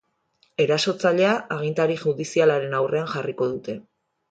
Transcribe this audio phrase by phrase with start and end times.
[0.63, 3.81] Erasotzailea agintari judizialaren aurrean jarriko dute.